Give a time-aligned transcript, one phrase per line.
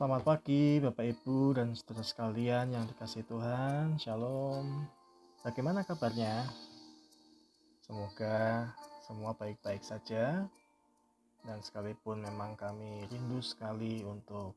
[0.00, 4.00] Selamat pagi Bapak Ibu dan saudara sekalian yang dikasih Tuhan.
[4.00, 4.88] Shalom.
[5.44, 6.48] Bagaimana kabarnya?
[7.84, 8.64] Semoga
[9.04, 10.48] semua baik-baik saja.
[11.44, 14.56] Dan sekalipun memang kami rindu sekali untuk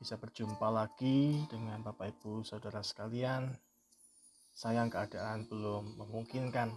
[0.00, 3.52] bisa berjumpa lagi dengan Bapak Ibu saudara sekalian.
[4.56, 6.72] Sayang keadaan belum memungkinkan.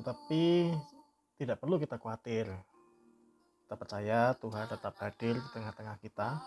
[0.00, 0.72] Tetapi
[1.36, 2.48] tidak perlu kita khawatir
[3.72, 6.44] kita percaya Tuhan tetap hadir di tengah-tengah kita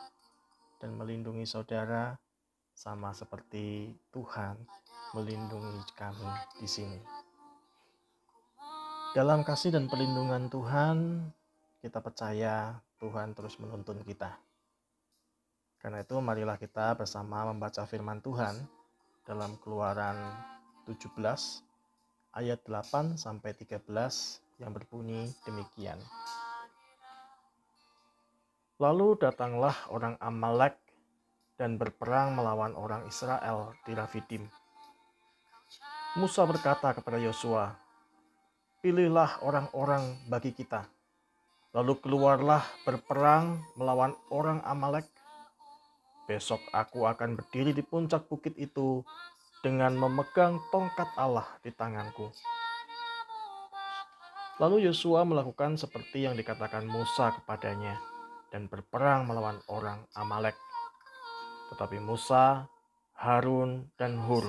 [0.78, 2.14] dan melindungi saudara
[2.70, 4.54] sama seperti Tuhan
[5.18, 6.30] melindungi kami
[6.62, 7.02] di sini.
[9.18, 11.26] Dalam kasih dan perlindungan Tuhan,
[11.82, 14.38] kita percaya Tuhan terus menuntun kita.
[15.82, 18.54] Karena itu marilah kita bersama membaca firman Tuhan
[19.26, 20.30] dalam Keluaran
[20.86, 21.10] 17
[22.38, 23.82] ayat 8 sampai 13
[24.62, 25.98] yang berbunyi demikian.
[28.76, 30.76] Lalu datanglah orang Amalek
[31.56, 34.52] dan berperang melawan orang Israel di Rafidim.
[36.20, 37.72] Musa berkata kepada Yosua,
[38.84, 40.92] "Pilihlah orang-orang bagi kita,
[41.72, 45.08] lalu keluarlah berperang melawan orang Amalek.
[46.28, 49.08] Besok aku akan berdiri di puncak bukit itu
[49.64, 52.28] dengan memegang tongkat Allah di tanganku."
[54.60, 58.15] Lalu Yosua melakukan seperti yang dikatakan Musa kepadanya
[58.54, 60.58] dan berperang melawan orang Amalek.
[61.74, 62.70] Tetapi Musa,
[63.18, 64.46] Harun, dan Hur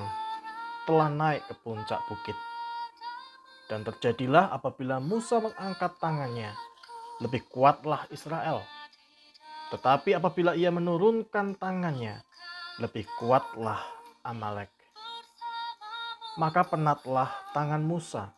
[0.87, 2.39] telah naik ke puncak bukit.
[3.67, 6.55] Dan terjadilah apabila Musa mengangkat tangannya,
[7.19, 8.63] lebih kuatlah Israel.
[9.75, 12.23] Tetapi apabila ia menurunkan tangannya,
[12.79, 13.83] lebih kuatlah
[14.23, 14.71] Amalek.
[16.39, 18.31] Maka penatlah tangan Musa.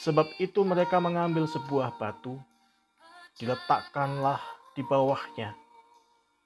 [0.00, 2.40] Sebab itu mereka mengambil sebuah batu,
[3.36, 4.40] diletakkanlah
[4.74, 5.54] di bawahnya,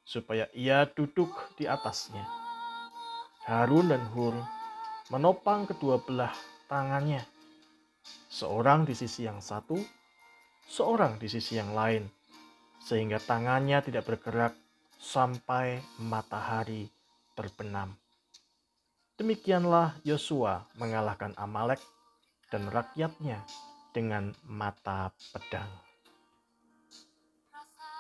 [0.05, 2.25] supaya ia duduk di atasnya.
[3.45, 4.33] Harun dan Hur
[5.13, 6.33] menopang kedua belah
[6.65, 7.21] tangannya,
[8.33, 9.77] seorang di sisi yang satu,
[10.65, 12.09] seorang di sisi yang lain,
[12.81, 14.57] sehingga tangannya tidak bergerak
[14.97, 16.89] sampai matahari
[17.37, 17.93] terbenam.
[19.15, 21.79] Demikianlah Yosua mengalahkan Amalek
[22.51, 23.45] dan rakyatnya
[23.95, 25.71] dengan mata pedang.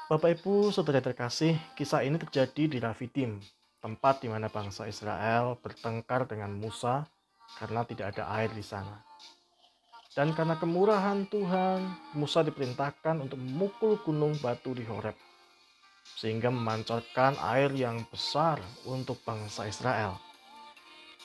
[0.05, 3.41] Bapak Ibu, saudara terkasih, kisah ini terjadi di Rafidim,
[3.81, 7.09] tempat di mana bangsa Israel bertengkar dengan Musa
[7.57, 9.01] karena tidak ada air di sana.
[10.13, 11.89] Dan karena kemurahan Tuhan,
[12.21, 15.17] Musa diperintahkan untuk memukul gunung batu di Horeb,
[16.21, 20.21] sehingga memancarkan air yang besar untuk bangsa Israel.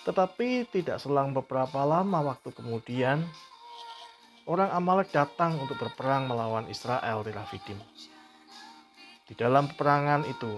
[0.08, 3.28] Tetapi tidak selang beberapa lama waktu kemudian,
[4.48, 7.76] orang Amalek datang untuk berperang melawan Israel di Rafidim.
[9.30, 10.58] Di dalam peperangan itu,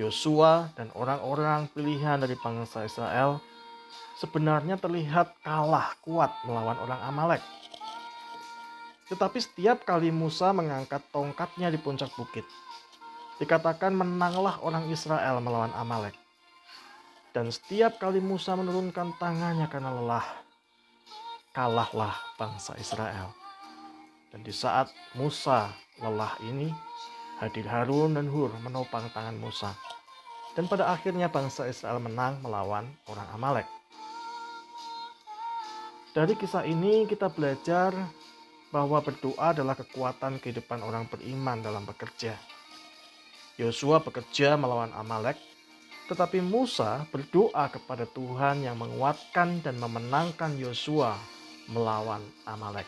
[0.00, 3.44] Yosua dan orang-orang pilihan dari bangsa Israel
[4.16, 7.44] sebenarnya terlihat kalah kuat melawan orang Amalek.
[9.12, 12.48] Tetapi setiap kali Musa mengangkat tongkatnya di puncak bukit,
[13.36, 16.16] dikatakan menanglah orang Israel melawan Amalek.
[17.36, 20.24] Dan setiap kali Musa menurunkan tangannya karena lelah,
[21.52, 23.34] kalahlah bangsa Israel.
[24.32, 25.68] Dan di saat Musa
[26.00, 26.72] lelah ini,
[27.44, 29.76] hadir Harun dan Hur menopang tangan Musa.
[30.56, 33.68] Dan pada akhirnya bangsa Israel menang melawan orang Amalek.
[36.14, 37.90] Dari kisah ini kita belajar
[38.70, 42.38] bahwa berdoa adalah kekuatan kehidupan orang beriman dalam bekerja.
[43.58, 45.38] Yosua bekerja melawan Amalek,
[46.10, 51.14] tetapi Musa berdoa kepada Tuhan yang menguatkan dan memenangkan Yosua
[51.70, 52.86] melawan Amalek.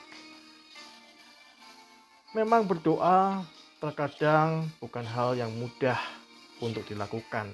[2.34, 3.42] Memang berdoa
[3.76, 6.00] terkadang bukan hal yang mudah
[6.64, 7.52] untuk dilakukan.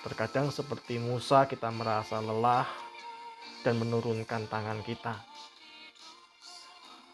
[0.00, 2.64] Terkadang seperti Musa kita merasa lelah
[3.60, 5.20] dan menurunkan tangan kita.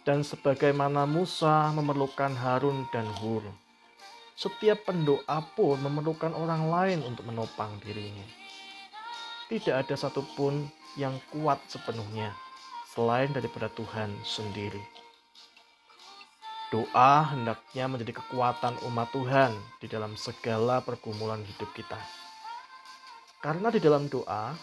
[0.05, 3.43] Dan sebagaimana Musa memerlukan Harun dan Hur,
[4.37, 8.27] setiap pendoa pun memerlukan orang lain untuk menopang dirinya.
[9.49, 12.31] Tidak ada satupun yang kuat sepenuhnya
[12.95, 15.04] selain daripada Tuhan sendiri.
[16.73, 19.53] Doa hendaknya menjadi kekuatan umat Tuhan
[19.83, 22.01] di dalam segala pergumulan hidup kita.
[23.45, 24.57] Karena di dalam doa,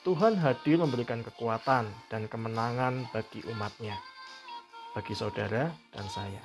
[0.00, 4.00] Tuhan hadir memberikan kekuatan dan kemenangan bagi umatnya,
[4.96, 6.40] bagi saudara dan saya.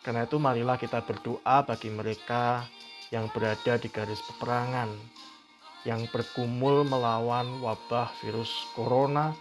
[0.00, 2.64] Karena itu marilah kita berdoa bagi mereka
[3.12, 4.88] yang berada di garis peperangan,
[5.84, 9.36] yang bergumul melawan wabah virus corona,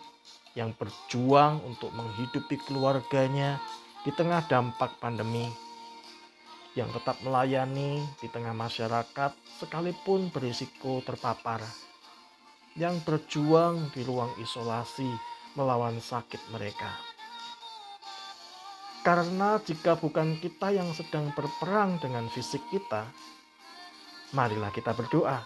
[0.53, 3.57] yang berjuang untuk menghidupi keluarganya,
[4.01, 5.45] di tengah dampak pandemi,
[6.73, 9.31] yang tetap melayani di tengah masyarakat
[9.61, 11.61] sekalipun berisiko terpapar,
[12.73, 15.05] yang berjuang di ruang isolasi
[15.53, 16.89] melawan sakit mereka.
[19.01, 23.09] Karena jika bukan kita yang sedang berperang dengan fisik kita,
[24.33, 25.41] marilah kita berdoa.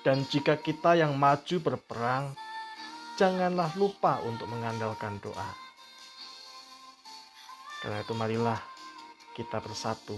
[0.00, 2.32] Dan jika kita yang maju berperang,
[3.20, 5.69] janganlah lupa untuk mengandalkan doa.
[7.80, 8.60] Karena itu marilah
[9.32, 10.16] kita bersatu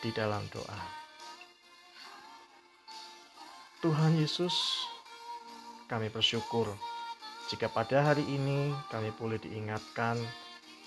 [0.00, 0.80] di dalam doa.
[3.84, 4.84] Tuhan Yesus,
[5.88, 6.68] kami bersyukur
[7.50, 10.14] jika pada hari ini kami boleh diingatkan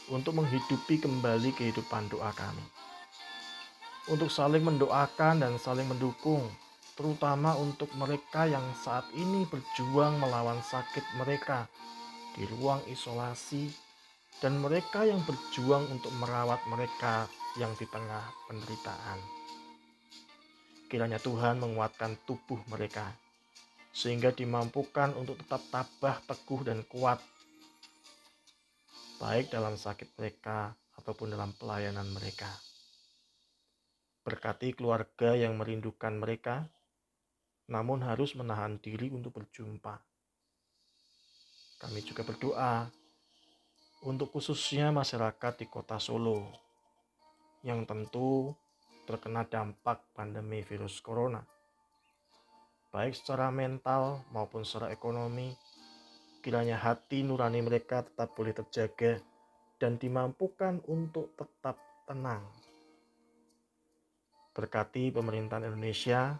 [0.07, 2.63] untuk menghidupi kembali kehidupan doa kami.
[4.07, 6.47] Untuk saling mendoakan dan saling mendukung,
[6.95, 11.67] terutama untuk mereka yang saat ini berjuang melawan sakit mereka
[12.39, 13.82] di ruang isolasi
[14.43, 19.15] dan mereka yang berjuang untuk merawat mereka yang di tengah penderitaan.
[20.91, 23.07] Kiranya Tuhan menguatkan tubuh mereka,
[23.95, 27.23] sehingga dimampukan untuk tetap tabah, teguh, dan kuat,
[29.23, 32.51] baik dalam sakit mereka ataupun dalam pelayanan mereka.
[34.27, 36.67] Berkati keluarga yang merindukan mereka,
[37.71, 40.03] namun harus menahan diri untuk berjumpa.
[41.79, 43.02] Kami juga berdoa
[44.03, 46.51] untuk khususnya masyarakat di kota Solo
[47.63, 48.51] yang tentu
[49.07, 51.39] terkena dampak pandemi virus corona.
[52.91, 55.55] Baik secara mental maupun secara ekonomi,
[56.43, 59.23] kiranya hati nurani mereka tetap boleh terjaga
[59.79, 62.43] dan dimampukan untuk tetap tenang.
[64.51, 66.37] Berkati pemerintahan Indonesia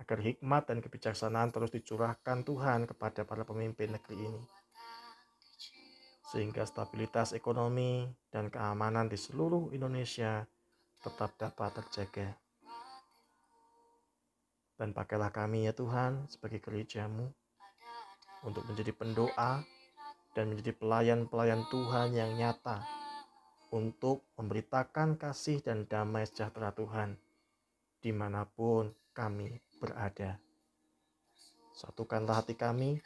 [0.00, 4.42] agar hikmat dan kebijaksanaan terus dicurahkan Tuhan kepada para pemimpin negeri ini
[6.28, 10.44] sehingga stabilitas ekonomi dan keamanan di seluruh Indonesia
[11.00, 12.36] tetap dapat terjaga.
[14.76, 17.32] Dan pakailah kami ya Tuhan sebagai gerejamu
[18.44, 19.64] untuk menjadi pendoa
[20.36, 22.84] dan menjadi pelayan-pelayan Tuhan yang nyata
[23.74, 27.18] untuk memberitakan kasih dan damai sejahtera Tuhan
[27.98, 30.38] di mana pun kami berada.
[31.74, 33.02] Satukanlah hati kami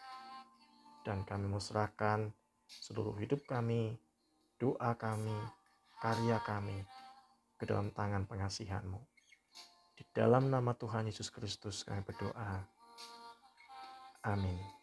[1.04, 2.32] dan kami musrahkan
[2.80, 3.92] seluruh hidup kami,
[4.56, 5.36] doa kami,
[6.00, 6.80] karya kami
[7.60, 9.00] ke dalam tangan pengasihanmu.
[9.98, 12.64] Di dalam nama Tuhan Yesus Kristus kami berdoa.
[14.24, 14.81] Amin.